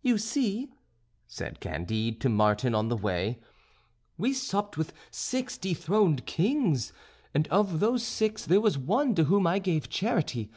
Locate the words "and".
7.34-7.46